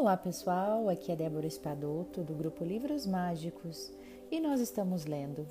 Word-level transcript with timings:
Olá 0.00 0.16
pessoal, 0.16 0.88
aqui 0.88 1.12
é 1.12 1.14
Débora 1.14 1.46
Espadoto 1.46 2.24
do 2.24 2.32
grupo 2.32 2.64
Livros 2.64 3.06
Mágicos 3.06 3.92
e 4.30 4.40
nós 4.40 4.58
estamos 4.58 5.04
lendo 5.04 5.46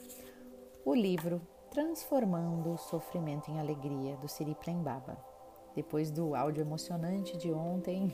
o 0.83 0.95
livro 0.95 1.39
Transformando 1.69 2.71
o 2.73 2.77
Sofrimento 2.79 3.51
em 3.51 3.59
Alegria 3.59 4.17
do 4.17 4.27
Siri 4.27 4.55
Prembaba. 4.55 5.23
Depois 5.75 6.09
do 6.09 6.33
áudio 6.33 6.61
emocionante 6.61 7.37
de 7.37 7.51
ontem, 7.51 8.11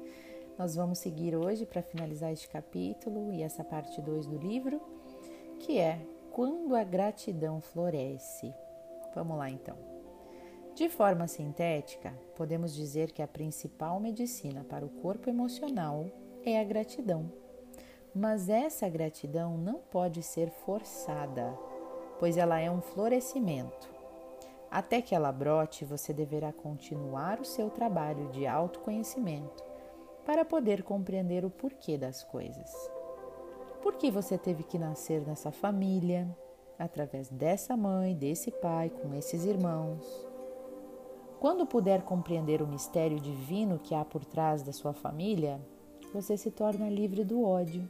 nós 0.56 0.74
vamos 0.74 1.00
seguir 1.00 1.36
hoje 1.36 1.66
para 1.66 1.82
finalizar 1.82 2.32
este 2.32 2.48
capítulo 2.48 3.30
e 3.30 3.42
essa 3.42 3.62
parte 3.62 4.00
2 4.00 4.26
do 4.26 4.38
livro, 4.38 4.80
que 5.58 5.78
é 5.78 6.00
Quando 6.32 6.74
a 6.74 6.82
Gratidão 6.82 7.60
Floresce. 7.60 8.54
Vamos 9.14 9.36
lá 9.36 9.50
então. 9.50 9.93
De 10.74 10.88
forma 10.88 11.28
sintética, 11.28 12.12
podemos 12.34 12.74
dizer 12.74 13.12
que 13.12 13.22
a 13.22 13.28
principal 13.28 14.00
medicina 14.00 14.64
para 14.68 14.84
o 14.84 14.88
corpo 14.88 15.30
emocional 15.30 16.06
é 16.44 16.58
a 16.58 16.64
gratidão. 16.64 17.30
Mas 18.12 18.48
essa 18.48 18.88
gratidão 18.88 19.56
não 19.56 19.78
pode 19.78 20.20
ser 20.20 20.50
forçada, 20.50 21.56
pois 22.18 22.36
ela 22.36 22.58
é 22.58 22.68
um 22.68 22.80
florescimento. 22.80 23.88
Até 24.68 25.00
que 25.00 25.14
ela 25.14 25.30
brote, 25.30 25.84
você 25.84 26.12
deverá 26.12 26.52
continuar 26.52 27.40
o 27.40 27.44
seu 27.44 27.70
trabalho 27.70 28.28
de 28.30 28.44
autoconhecimento 28.44 29.62
para 30.26 30.44
poder 30.44 30.82
compreender 30.82 31.44
o 31.44 31.50
porquê 31.50 31.96
das 31.96 32.24
coisas. 32.24 32.72
Por 33.80 33.94
que 33.94 34.10
você 34.10 34.36
teve 34.36 34.64
que 34.64 34.76
nascer 34.76 35.20
nessa 35.24 35.52
família, 35.52 36.28
através 36.76 37.28
dessa 37.28 37.76
mãe, 37.76 38.12
desse 38.12 38.50
pai, 38.50 38.90
com 38.90 39.14
esses 39.14 39.44
irmãos? 39.44 40.33
Quando 41.44 41.66
puder 41.66 42.00
compreender 42.04 42.62
o 42.62 42.66
mistério 42.66 43.20
divino 43.20 43.78
que 43.78 43.94
há 43.94 44.02
por 44.02 44.24
trás 44.24 44.62
da 44.62 44.72
sua 44.72 44.94
família, 44.94 45.60
você 46.10 46.38
se 46.38 46.50
torna 46.50 46.88
livre 46.88 47.22
do 47.22 47.44
ódio 47.44 47.86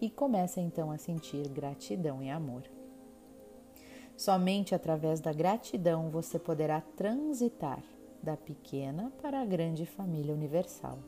e 0.00 0.08
começa 0.08 0.58
então 0.58 0.90
a 0.90 0.96
sentir 0.96 1.46
gratidão 1.50 2.22
e 2.22 2.30
amor. 2.30 2.62
Somente 4.16 4.74
através 4.74 5.20
da 5.20 5.34
gratidão 5.34 6.08
você 6.08 6.38
poderá 6.38 6.80
transitar 6.80 7.82
da 8.22 8.38
pequena 8.38 9.12
para 9.20 9.42
a 9.42 9.44
grande 9.44 9.84
família 9.84 10.32
universal. 10.32 10.98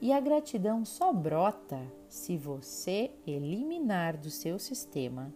E 0.00 0.10
a 0.10 0.18
gratidão 0.18 0.86
só 0.86 1.12
brota 1.12 1.82
se 2.08 2.38
você 2.38 3.10
eliminar 3.26 4.16
do 4.16 4.30
seu 4.30 4.58
sistema 4.58 5.30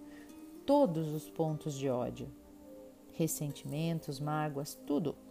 todos 0.65 1.13
os 1.13 1.29
pontos 1.29 1.75
de 1.75 1.91
ódio, 1.91 2.27
ressentimentos, 3.13 4.19
mágoas, 4.19 4.75
tudo 4.87 5.28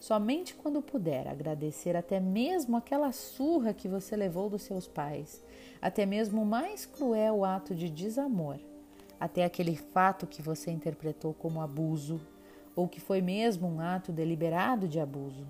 Somente 0.00 0.54
quando 0.54 0.80
puder 0.80 1.26
agradecer 1.26 1.96
até 1.96 2.20
mesmo 2.20 2.76
aquela 2.76 3.10
surra 3.10 3.74
que 3.74 3.88
você 3.88 4.14
levou 4.16 4.48
dos 4.48 4.62
seus 4.62 4.86
pais, 4.86 5.44
até 5.82 6.06
mesmo 6.06 6.42
o 6.42 6.46
mais 6.46 6.86
cruel 6.86 7.44
ato 7.44 7.74
de 7.74 7.90
desamor, 7.90 8.58
até 9.18 9.44
aquele 9.44 9.74
fato 9.74 10.26
que 10.26 10.40
você 10.40 10.70
interpretou 10.70 11.34
como 11.34 11.60
abuso 11.60 12.20
ou 12.76 12.86
que 12.86 13.00
foi 13.00 13.20
mesmo 13.20 13.66
um 13.66 13.80
ato 13.80 14.12
deliberado 14.12 14.86
de 14.86 15.00
abuso. 15.00 15.46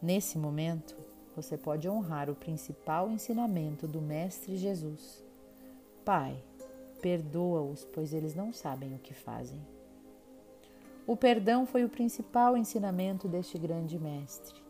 Nesse 0.00 0.36
momento, 0.36 0.94
você 1.34 1.56
pode 1.56 1.88
honrar 1.88 2.28
o 2.28 2.34
principal 2.34 3.10
ensinamento 3.10 3.88
do 3.88 4.02
Mestre 4.02 4.58
Jesus: 4.58 5.24
Pai, 6.04 6.36
perdoa-os, 7.00 7.84
pois 7.86 8.12
eles 8.12 8.34
não 8.34 8.52
sabem 8.52 8.94
o 8.94 8.98
que 8.98 9.14
fazem. 9.14 9.60
O 11.06 11.16
perdão 11.16 11.66
foi 11.66 11.84
o 11.84 11.88
principal 11.88 12.56
ensinamento 12.56 13.26
deste 13.26 13.58
grande 13.58 13.98
mestre. 13.98 14.62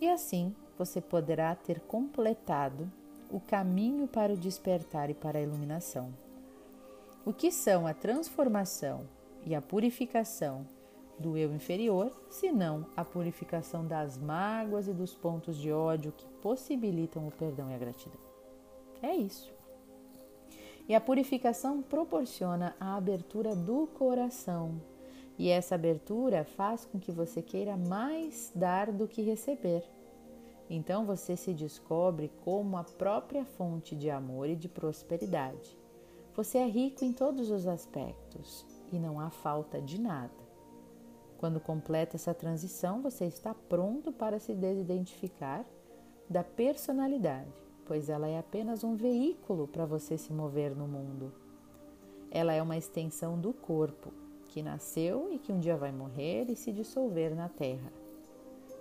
E 0.00 0.08
assim 0.08 0.54
você 0.78 1.00
poderá 1.00 1.54
ter 1.54 1.80
completado 1.80 2.90
o 3.30 3.40
caminho 3.40 4.06
para 4.06 4.32
o 4.32 4.36
despertar 4.36 5.10
e 5.10 5.14
para 5.14 5.38
a 5.38 5.42
iluminação. 5.42 6.12
O 7.24 7.32
que 7.32 7.50
são 7.50 7.86
a 7.86 7.94
transformação 7.94 9.06
e 9.44 9.54
a 9.54 9.62
purificação 9.62 10.66
do 11.18 11.36
eu 11.36 11.52
inferior, 11.52 12.12
senão 12.30 12.86
a 12.96 13.04
purificação 13.04 13.86
das 13.86 14.16
mágoas 14.18 14.88
e 14.88 14.92
dos 14.92 15.14
pontos 15.14 15.56
de 15.56 15.72
ódio 15.72 16.12
que 16.12 16.26
possibilitam 16.40 17.26
o 17.26 17.30
perdão 17.30 17.70
e 17.70 17.74
a 17.74 17.78
gratidão. 17.78 18.20
É 19.00 19.14
isso. 19.14 19.52
E 20.88 20.94
a 20.94 21.00
purificação 21.00 21.80
proporciona 21.82 22.74
a 22.78 22.96
abertura 22.96 23.54
do 23.54 23.86
coração 23.86 24.80
e 25.42 25.48
essa 25.48 25.74
abertura 25.74 26.44
faz 26.44 26.84
com 26.84 27.00
que 27.00 27.10
você 27.10 27.42
queira 27.42 27.76
mais 27.76 28.52
dar 28.54 28.92
do 28.92 29.08
que 29.08 29.22
receber. 29.22 29.82
Então 30.70 31.04
você 31.04 31.36
se 31.36 31.52
descobre 31.52 32.30
como 32.44 32.76
a 32.76 32.84
própria 32.84 33.44
fonte 33.44 33.96
de 33.96 34.08
amor 34.08 34.48
e 34.48 34.54
de 34.54 34.68
prosperidade. 34.68 35.76
Você 36.36 36.58
é 36.58 36.68
rico 36.68 37.04
em 37.04 37.12
todos 37.12 37.50
os 37.50 37.66
aspectos 37.66 38.64
e 38.92 39.00
não 39.00 39.18
há 39.18 39.30
falta 39.30 39.82
de 39.82 40.00
nada. 40.00 40.30
Quando 41.38 41.58
completa 41.58 42.14
essa 42.14 42.32
transição, 42.32 43.02
você 43.02 43.24
está 43.24 43.52
pronto 43.52 44.12
para 44.12 44.38
se 44.38 44.54
desidentificar 44.54 45.66
da 46.30 46.44
personalidade, 46.44 47.50
pois 47.84 48.08
ela 48.08 48.28
é 48.28 48.38
apenas 48.38 48.84
um 48.84 48.94
veículo 48.94 49.66
para 49.66 49.86
você 49.86 50.16
se 50.16 50.32
mover 50.32 50.72
no 50.76 50.86
mundo. 50.86 51.32
Ela 52.30 52.52
é 52.52 52.62
uma 52.62 52.76
extensão 52.76 53.36
do 53.36 53.52
corpo 53.52 54.21
que 54.52 54.62
nasceu 54.62 55.32
e 55.32 55.38
que 55.38 55.50
um 55.50 55.58
dia 55.58 55.76
vai 55.78 55.90
morrer 55.90 56.44
e 56.50 56.54
se 56.54 56.70
dissolver 56.70 57.34
na 57.34 57.48
terra. 57.48 57.90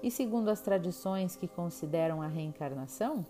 E 0.03 0.11
segundo 0.11 0.49
as 0.49 0.59
tradições 0.59 1.37
que 1.37 1.47
consideram 1.47 2.21
a 2.21 2.27
reencarnação, 2.27 3.25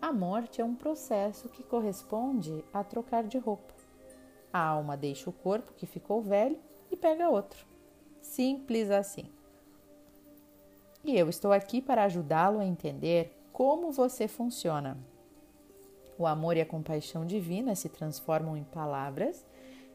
a 0.00 0.12
morte 0.12 0.60
é 0.60 0.64
um 0.64 0.76
processo 0.76 1.48
que 1.48 1.64
corresponde 1.64 2.64
a 2.72 2.84
trocar 2.84 3.24
de 3.24 3.38
roupa. 3.38 3.74
A 4.52 4.60
alma 4.60 4.96
deixa 4.96 5.28
o 5.28 5.32
corpo 5.32 5.72
que 5.72 5.84
ficou 5.84 6.22
velho 6.22 6.58
e 6.92 6.96
pega 6.96 7.28
outro. 7.28 7.66
Simples 8.22 8.88
assim. 8.88 9.24
E 11.02 11.18
eu 11.18 11.28
estou 11.28 11.52
aqui 11.52 11.82
para 11.82 12.04
ajudá-lo 12.04 12.60
a 12.60 12.64
entender 12.64 13.36
como 13.52 13.90
você 13.90 14.28
funciona. 14.28 14.96
O 16.16 16.24
amor 16.24 16.56
e 16.56 16.60
a 16.60 16.66
compaixão 16.66 17.26
divina 17.26 17.74
se 17.74 17.88
transformam 17.88 18.56
em 18.56 18.62
palavras 18.62 19.44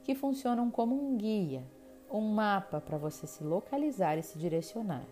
que 0.10 0.16
funcionam 0.16 0.72
como 0.72 0.96
um 0.96 1.16
guia, 1.16 1.64
um 2.12 2.20
mapa 2.20 2.82
para 2.82 2.98
você 2.98 3.28
se 3.28 3.44
localizar 3.44 4.18
e 4.18 4.24
se 4.24 4.40
direcionar. 4.40 5.06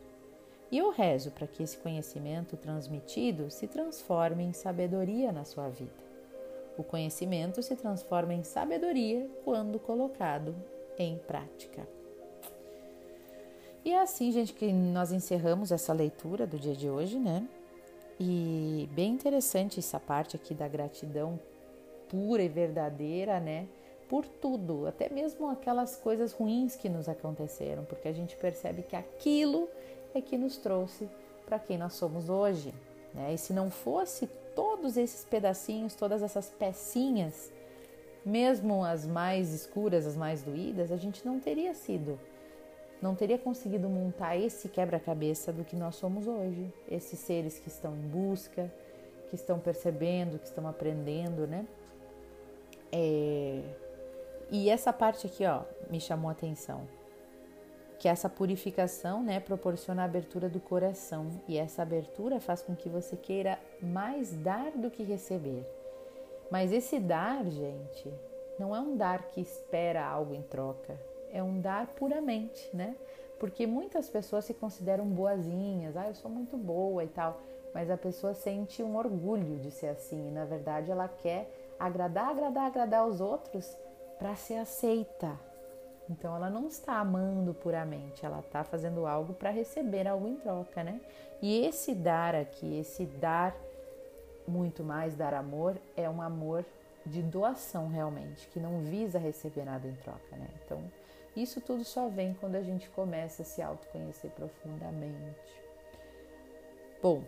E 0.71 0.79
eu 0.79 0.89
rezo 0.89 1.29
para 1.29 1.45
que 1.45 1.61
esse 1.61 1.77
conhecimento 1.77 2.57
transmitido 2.57 3.51
se 3.51 3.67
transforme 3.67 4.43
em 4.43 4.53
sabedoria 4.53 5.31
na 5.31 5.43
sua 5.43 5.69
vida. 5.69 5.93
O 6.79 6.83
conhecimento 6.83 7.61
se 7.61 7.75
transforma 7.75 8.33
em 8.33 8.41
sabedoria 8.41 9.29
quando 9.45 9.77
colocado 9.77 10.55
em 10.97 11.15
prática. 11.19 11.87
E 13.85 13.93
é 13.93 14.01
assim, 14.01 14.31
gente, 14.31 14.51
que 14.51 14.73
nós 14.73 15.11
encerramos 15.11 15.71
essa 15.71 15.93
leitura 15.93 16.47
do 16.47 16.57
dia 16.57 16.73
de 16.73 16.89
hoje, 16.89 17.19
né? 17.19 17.47
E 18.19 18.89
bem 18.93 19.11
interessante 19.13 19.79
essa 19.79 19.99
parte 19.99 20.35
aqui 20.35 20.55
da 20.55 20.67
gratidão 20.67 21.39
pura 22.09 22.41
e 22.41 22.49
verdadeira, 22.49 23.39
né? 23.39 23.67
Por 24.09 24.25
tudo, 24.25 24.87
até 24.87 25.09
mesmo 25.09 25.49
aquelas 25.49 25.95
coisas 25.95 26.31
ruins 26.31 26.75
que 26.75 26.89
nos 26.89 27.09
aconteceram, 27.09 27.83
porque 27.85 28.07
a 28.07 28.13
gente 28.13 28.35
percebe 28.37 28.83
que 28.83 28.95
aquilo 28.95 29.69
é 30.13 30.21
que 30.21 30.37
nos 30.37 30.57
trouxe 30.57 31.09
para 31.45 31.59
quem 31.59 31.77
nós 31.77 31.93
somos 31.93 32.29
hoje. 32.29 32.73
Né? 33.13 33.33
E 33.33 33.37
se 33.37 33.53
não 33.53 33.69
fosse 33.69 34.27
todos 34.55 34.97
esses 34.97 35.25
pedacinhos, 35.25 35.93
todas 35.95 36.21
essas 36.23 36.49
pecinhas, 36.49 37.51
mesmo 38.25 38.83
as 38.83 39.05
mais 39.05 39.53
escuras, 39.53 40.05
as 40.05 40.15
mais 40.15 40.41
doídas, 40.41 40.91
a 40.91 40.97
gente 40.97 41.25
não 41.25 41.39
teria 41.39 41.73
sido, 41.73 42.19
não 43.01 43.13
teria 43.15 43.37
conseguido 43.37 43.87
montar 43.87 44.35
esse 44.37 44.67
quebra-cabeça 44.67 45.53
do 45.53 45.63
que 45.63 45.75
nós 45.75 45.95
somos 45.95 46.27
hoje. 46.27 46.73
Esses 46.89 47.19
seres 47.19 47.59
que 47.59 47.67
estão 47.67 47.95
em 47.95 48.07
busca, 48.07 48.71
que 49.29 49.35
estão 49.35 49.59
percebendo, 49.59 50.39
que 50.39 50.47
estão 50.47 50.67
aprendendo, 50.67 51.45
né? 51.45 51.65
É, 52.91 53.61
e 54.49 54.69
essa 54.69 54.93
parte 54.93 55.27
aqui, 55.27 55.45
ó, 55.45 55.61
me 55.89 55.99
chamou 55.99 56.29
a 56.29 56.31
atenção. 56.31 56.87
Que 57.99 58.07
essa 58.07 58.29
purificação, 58.29 59.23
né, 59.23 59.39
proporciona 59.39 60.03
a 60.03 60.05
abertura 60.05 60.47
do 60.47 60.59
coração 60.59 61.27
e 61.47 61.57
essa 61.57 61.81
abertura 61.81 62.39
faz 62.39 62.61
com 62.61 62.75
que 62.75 62.87
você 62.87 63.15
queira 63.15 63.59
mais 63.81 64.31
dar 64.31 64.71
do 64.71 64.89
que 64.89 65.03
receber. 65.03 65.65
Mas 66.49 66.71
esse 66.71 66.99
dar, 66.99 67.43
gente, 67.45 68.13
não 68.57 68.75
é 68.75 68.79
um 68.79 68.95
dar 68.95 69.23
que 69.23 69.41
espera 69.41 70.05
algo 70.05 70.33
em 70.33 70.41
troca, 70.41 70.97
é 71.31 71.43
um 71.43 71.59
dar 71.59 71.87
puramente, 71.87 72.69
né? 72.73 72.95
Porque 73.39 73.67
muitas 73.67 74.09
pessoas 74.09 74.45
se 74.45 74.53
consideram 74.53 75.05
boazinhas, 75.05 75.97
ah, 75.97 76.07
eu 76.07 76.15
sou 76.15 76.31
muito 76.31 76.55
boa 76.57 77.03
e 77.03 77.07
tal, 77.07 77.41
mas 77.73 77.91
a 77.91 77.97
pessoa 77.97 78.33
sente 78.33 78.81
um 78.81 78.95
orgulho 78.95 79.57
de 79.57 79.69
ser 79.69 79.87
assim, 79.87 80.29
e 80.29 80.31
na 80.31 80.45
verdade 80.45 80.89
ela 80.89 81.07
quer 81.07 81.51
agradar, 81.77 82.29
agradar, 82.29 82.65
agradar 82.67 83.05
os 83.05 83.19
outros 83.19 83.75
para 84.17 84.35
ser 84.35 84.55
aceita. 84.55 85.39
Então 86.09 86.35
ela 86.35 86.49
não 86.49 86.67
está 86.67 86.99
amando 86.99 87.53
puramente, 87.53 88.25
ela 88.25 88.39
está 88.39 88.63
fazendo 88.63 89.05
algo 89.05 89.33
para 89.33 89.49
receber 89.49 90.07
algo 90.07 90.27
em 90.27 90.37
troca, 90.37 90.83
né? 90.83 91.01
E 91.41 91.65
esse 91.65 91.93
dar 91.93 92.33
aqui, 92.33 92.79
esse 92.79 93.05
dar 93.05 93.55
muito 94.47 94.83
mais, 94.83 95.15
dar 95.15 95.33
amor, 95.33 95.77
é 95.95 96.09
um 96.09 96.21
amor 96.21 96.65
de 97.05 97.21
doação 97.21 97.87
realmente, 97.87 98.47
que 98.47 98.59
não 98.59 98.81
visa 98.81 99.19
receber 99.19 99.65
nada 99.65 99.87
em 99.87 99.95
troca, 99.95 100.35
né? 100.35 100.47
Então, 100.63 100.81
isso 101.35 101.61
tudo 101.61 101.83
só 101.83 102.07
vem 102.07 102.33
quando 102.33 102.55
a 102.55 102.61
gente 102.61 102.89
começa 102.89 103.41
a 103.41 103.45
se 103.45 103.61
autoconhecer 103.61 104.31
profundamente. 104.31 105.61
Bom, 107.01 107.23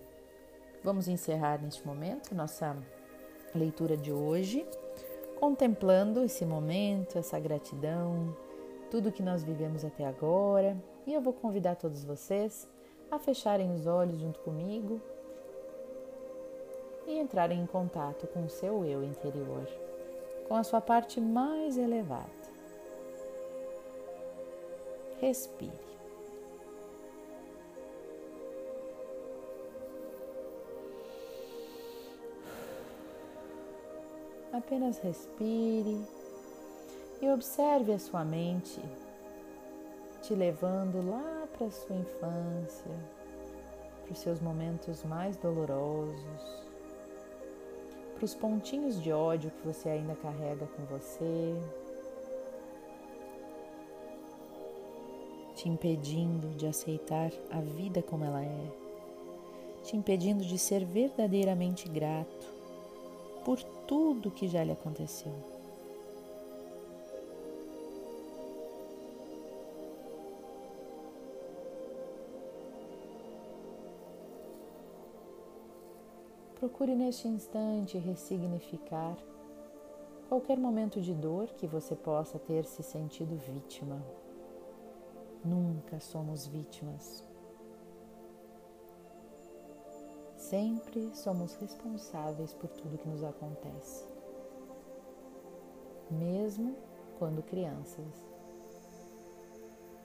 vamos 0.84 1.08
encerrar 1.08 1.62
neste 1.62 1.86
momento 1.86 2.34
nossa 2.34 2.76
leitura 3.54 3.96
de 3.96 4.12
hoje, 4.12 4.66
contemplando 5.40 6.24
esse 6.24 6.46
momento, 6.46 7.18
essa 7.18 7.40
gratidão, 7.40 8.36
tudo 8.92 9.12
que 9.12 9.24
nós 9.24 9.44
vivemos 9.44 9.86
até 9.86 10.06
agora. 10.06 10.76
E 11.08 11.14
eu 11.14 11.22
vou 11.22 11.34
convidar 11.34 11.76
todos 11.76 12.04
vocês 12.04 12.68
a 13.10 13.18
fecharem 13.18 13.74
os 13.74 13.88
olhos 13.88 14.20
junto 14.20 14.40
comigo 14.42 15.02
e 17.08 17.18
entrarem 17.18 17.60
em 17.60 17.66
contato 17.66 18.28
com 18.28 18.44
o 18.44 18.50
seu 18.50 18.86
eu 18.86 19.04
interior, 19.04 19.68
com 20.48 20.56
a 20.56 20.64
sua 20.64 20.82
parte 20.82 21.20
mais 21.20 21.78
elevada. 21.78 22.40
Respire. 25.20 25.89
Apenas 34.52 34.98
respire 35.00 36.02
e 37.22 37.30
observe 37.30 37.94
a 37.94 38.00
sua 38.00 38.26
mente 38.26 38.82
te 40.24 40.34
levando 40.34 41.08
lá 41.08 41.48
para 41.56 41.68
a 41.68 41.72
sua 41.72 41.96
infância, 41.96 42.92
para 44.04 44.12
os 44.12 44.20
seus 44.20 44.40
momentos 44.40 45.04
mais 45.04 45.38
dolorosos, 45.38 46.64
para 48.16 48.26
os 48.26 48.34
pontinhos 48.34 49.02
de 49.02 49.12
ódio 49.12 49.52
que 49.52 49.68
você 49.68 49.90
ainda 49.90 50.16
carrega 50.16 50.66
com 50.66 50.84
você, 50.86 51.56
te 55.56 55.70
impedindo 55.70 56.50
de 56.56 56.66
aceitar 56.66 57.32
a 57.52 57.62
vida 57.62 58.02
como 58.02 58.26
ela 58.26 58.44
é, 58.44 58.72
te 59.84 59.96
impedindo 59.96 60.44
de 60.44 60.58
ser 60.58 60.86
verdadeiramente 60.86 61.88
grato 61.88 62.48
por 63.46 63.60
tudo 63.90 64.30
que 64.30 64.48
já 64.48 64.64
lhe 64.64 64.72
aconteceu. 64.72 65.34
Procure 76.54 76.94
neste 76.94 77.28
instante 77.28 77.98
ressignificar 77.98 79.18
qualquer 80.28 80.60
momento 80.60 81.02
de 81.02 81.16
dor 81.16 81.48
que 81.58 81.66
você 81.66 81.96
possa 81.96 82.38
ter 82.38 82.66
se 82.66 82.84
sentido 82.84 83.36
vítima. 83.38 84.00
Nunca 85.44 86.00
somos 86.00 86.46
vítimas. 86.46 87.29
Sempre 90.50 91.16
somos 91.16 91.54
responsáveis 91.58 92.56
por 92.56 92.72
tudo 92.72 92.98
que 92.98 93.08
nos 93.08 93.24
acontece, 93.24 94.04
mesmo 96.10 96.76
quando 97.20 97.44
crianças. 97.44 98.26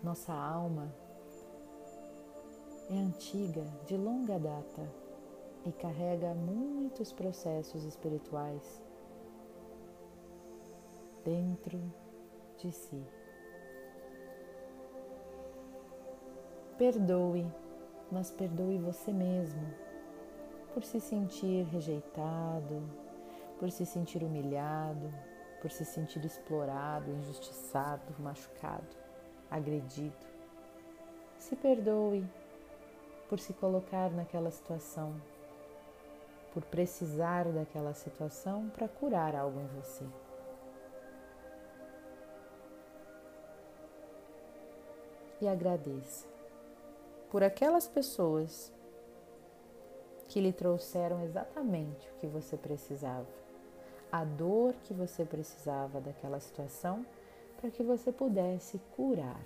Nossa 0.02 0.34
alma 0.34 0.94
é 2.90 2.94
antiga, 2.94 3.64
de 3.86 3.96
longa 3.96 4.38
data 4.38 4.86
e 5.64 5.72
carrega 5.72 6.34
muitos 6.34 7.10
processos 7.10 7.82
espirituais 7.82 8.82
dentro 11.24 11.80
de 12.58 12.70
si. 12.70 13.02
Perdoe, 16.76 17.46
mas 18.12 18.30
perdoe 18.30 18.76
você 18.76 19.10
mesmo 19.10 19.83
por 20.74 20.84
se 20.84 21.00
sentir 21.00 21.64
rejeitado, 21.68 22.82
por 23.58 23.70
se 23.70 23.86
sentir 23.86 24.22
humilhado, 24.22 25.10
por 25.62 25.70
se 25.70 25.84
sentir 25.84 26.22
explorado, 26.26 27.10
injustiçado, 27.10 28.14
machucado, 28.18 28.96
agredido. 29.50 30.26
Se 31.38 31.56
perdoe 31.56 32.26
por 33.28 33.38
se 33.40 33.54
colocar 33.54 34.10
naquela 34.10 34.50
situação 34.50 35.14
por 36.54 36.62
precisar 36.62 37.50
daquela 37.50 37.92
situação 37.92 38.70
para 38.70 38.86
curar 38.86 39.34
algo 39.34 39.60
em 39.60 39.66
você. 39.66 40.06
E 45.40 45.48
agradeça 45.48 46.24
por 47.28 47.42
aquelas 47.42 47.88
pessoas 47.88 48.72
que 50.34 50.40
lhe 50.40 50.52
trouxeram 50.52 51.22
exatamente 51.22 52.10
o 52.10 52.14
que 52.14 52.26
você 52.26 52.56
precisava, 52.56 53.24
a 54.10 54.24
dor 54.24 54.74
que 54.82 54.92
você 54.92 55.24
precisava 55.24 56.00
daquela 56.00 56.40
situação 56.40 57.06
para 57.56 57.70
que 57.70 57.84
você 57.84 58.10
pudesse 58.10 58.80
curar. 58.96 59.40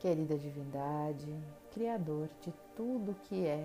Querida 0.00 0.36
divindade, 0.36 1.32
Criador 1.70 2.28
de 2.40 2.52
tudo 2.74 3.14
que 3.28 3.46
é, 3.46 3.64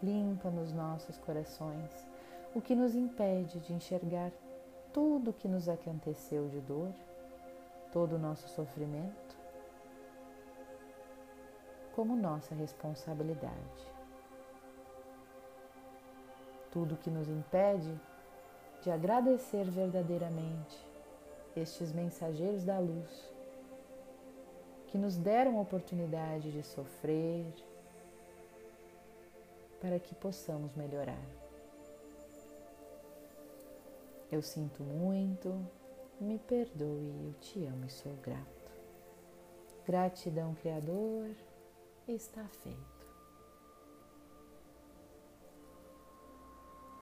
limpa 0.00 0.48
nos 0.48 0.72
nossos 0.72 1.18
corações 1.18 1.90
o 2.54 2.60
que 2.60 2.76
nos 2.76 2.94
impede 2.94 3.58
de 3.58 3.72
enxergar 3.72 4.30
tudo 4.92 5.30
o 5.30 5.34
que 5.34 5.48
nos 5.48 5.68
aconteceu 5.68 6.46
de 6.48 6.60
dor, 6.60 6.92
todo 7.90 8.14
o 8.14 8.20
nosso 8.20 8.48
sofrimento, 8.50 9.25
como 11.96 12.14
nossa 12.14 12.54
responsabilidade. 12.54 13.90
Tudo 16.70 16.98
que 16.98 17.10
nos 17.10 17.26
impede 17.26 17.98
de 18.82 18.90
agradecer 18.90 19.64
verdadeiramente 19.64 20.76
estes 21.56 21.92
mensageiros 21.92 22.64
da 22.64 22.78
luz 22.78 23.32
que 24.88 24.98
nos 24.98 25.16
deram 25.16 25.56
a 25.56 25.62
oportunidade 25.62 26.52
de 26.52 26.62
sofrer 26.62 27.46
para 29.80 29.98
que 29.98 30.14
possamos 30.14 30.74
melhorar. 30.74 31.26
Eu 34.30 34.42
sinto 34.42 34.82
muito, 34.82 35.66
me 36.20 36.38
perdoe, 36.38 37.14
eu 37.24 37.32
te 37.40 37.64
amo 37.64 37.86
e 37.86 37.90
sou 37.90 38.12
grato. 38.16 38.70
Gratidão, 39.86 40.54
Criador, 40.56 41.30
está 42.08 42.46
feito. 42.62 42.95